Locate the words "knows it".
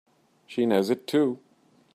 0.65-1.05